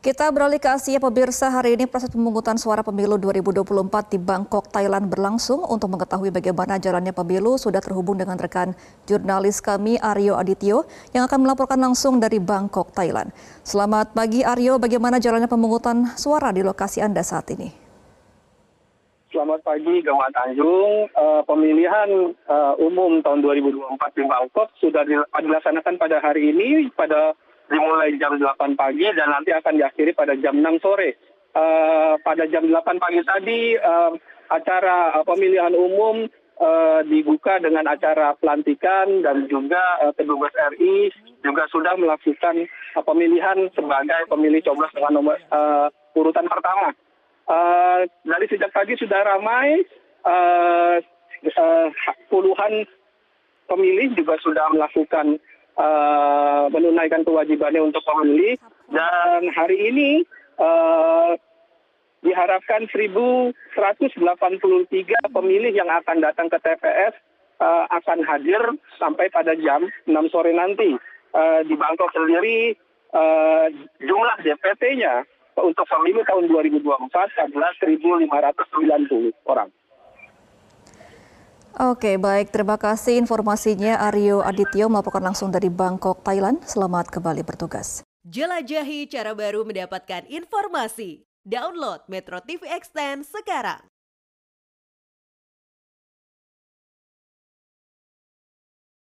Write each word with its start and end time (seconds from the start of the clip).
Kita 0.00 0.32
beralih 0.32 0.56
ke 0.56 0.64
Asia 0.64 0.96
pemirsa 0.96 1.52
hari 1.52 1.76
ini 1.76 1.84
proses 1.84 2.08
pemungutan 2.08 2.56
suara 2.56 2.80
pemilu 2.80 3.20
2024 3.20 4.08
di 4.08 4.16
Bangkok, 4.16 4.72
Thailand 4.72 5.12
berlangsung. 5.12 5.60
Untuk 5.68 5.92
mengetahui 5.92 6.32
bagaimana 6.32 6.80
jalannya 6.80 7.12
pemilu 7.12 7.60
sudah 7.60 7.84
terhubung 7.84 8.16
dengan 8.16 8.40
rekan 8.40 8.72
jurnalis 9.04 9.60
kami 9.60 10.00
Aryo 10.00 10.40
Adityo 10.40 10.88
yang 11.12 11.28
akan 11.28 11.44
melaporkan 11.44 11.76
langsung 11.76 12.16
dari 12.16 12.40
Bangkok, 12.40 12.96
Thailand. 12.96 13.28
Selamat 13.60 14.16
pagi 14.16 14.40
Aryo, 14.40 14.80
bagaimana 14.80 15.20
jalannya 15.20 15.52
pemungutan 15.52 16.16
suara 16.16 16.48
di 16.48 16.64
lokasi 16.64 17.04
Anda 17.04 17.20
saat 17.20 17.52
ini? 17.52 17.68
Selamat 19.28 19.60
pagi 19.60 20.00
Gawat 20.00 20.32
Tanjung. 20.32 21.12
Uh, 21.12 21.44
pemilihan 21.44 22.32
uh, 22.48 22.72
umum 22.80 23.20
tahun 23.20 23.44
2024 23.44 24.16
di 24.16 24.24
Bangkok 24.24 24.72
sudah 24.80 25.04
dilaksanakan 25.04 26.00
pada 26.00 26.24
hari 26.24 26.56
ini 26.56 26.88
pada 26.96 27.36
dimulai 27.70 28.18
jam 28.18 28.34
8 28.34 28.74
pagi 28.74 29.06
dan 29.14 29.30
nanti 29.30 29.54
akan 29.54 29.78
diakhiri 29.78 30.12
pada 30.12 30.34
jam 30.36 30.58
6 30.58 30.82
sore. 30.82 31.16
Uh, 31.50 32.14
pada 32.22 32.46
jam 32.46 32.62
8 32.62 33.02
pagi 33.02 33.22
tadi 33.26 33.74
uh, 33.74 34.14
acara 34.50 35.18
uh, 35.18 35.26
pemilihan 35.26 35.74
umum 35.74 36.30
uh, 36.62 37.00
dibuka 37.06 37.58
dengan 37.58 37.90
acara 37.90 38.38
pelantikan 38.38 39.18
dan 39.22 39.50
juga 39.50 39.82
uh, 39.98 40.14
kedubes 40.14 40.54
RI 40.78 41.10
juga 41.42 41.66
sudah 41.74 41.98
melakukan 41.98 42.70
uh, 42.94 43.02
pemilihan 43.02 43.66
sebagai 43.74 44.30
pemilih 44.30 44.62
coblos 44.62 44.94
dengan 44.94 45.22
nomor 45.22 45.36
uh, 45.50 45.90
urutan 46.14 46.46
pertama. 46.46 46.94
Uh, 47.50 48.06
dari 48.22 48.46
sejak 48.46 48.70
pagi 48.70 48.94
sudah 48.94 49.26
ramai, 49.26 49.82
uh, 50.22 51.02
uh, 51.50 51.88
puluhan 52.30 52.86
pemilih 53.66 54.14
juga 54.14 54.38
sudah 54.38 54.70
melakukan 54.70 55.38
menunaikan 56.70 57.24
kewajibannya 57.24 57.82
untuk 57.82 58.04
pemilih 58.04 58.58
dan 58.90 59.48
hari 59.54 59.90
ini 59.90 60.10
uh, 60.58 61.34
diharapkan 62.20 62.84
1.183 62.92 63.56
pemilih 65.32 65.72
yang 65.72 65.88
akan 65.88 66.20
datang 66.20 66.52
ke 66.52 66.58
TPS 66.60 67.14
uh, 67.64 67.88
akan 67.88 68.20
hadir 68.28 68.60
sampai 69.00 69.32
pada 69.32 69.56
jam 69.56 69.88
6 70.04 70.32
sore 70.32 70.52
nanti. 70.52 70.96
Di 71.30 71.78
Bangkok 71.78 72.10
sendiri 72.10 72.74
jumlah 74.02 74.36
DPT-nya 74.42 75.22
untuk 75.62 75.86
pemilu 75.86 76.26
tahun 76.26 76.50
2024 76.50 77.46
adalah 77.46 77.70
1.590 77.78 78.26
orang. 79.46 79.69
Oke, 81.78 82.18
baik. 82.18 82.50
Terima 82.50 82.74
kasih 82.74 83.20
informasinya 83.20 84.02
Aryo 84.10 84.42
Adityo 84.42 84.90
melaporkan 84.90 85.30
langsung 85.30 85.54
dari 85.54 85.70
Bangkok, 85.70 86.26
Thailand. 86.26 86.58
Selamat 86.66 87.06
kembali 87.12 87.46
bertugas. 87.46 88.02
Jelajahi 88.26 89.06
cara 89.06 89.32
baru 89.32 89.62
mendapatkan 89.62 90.26
informasi. 90.26 91.24
Download 91.46 92.04
Metro 92.10 92.42
TV 92.42 92.68
Extend 92.68 93.24
sekarang. 93.24 93.80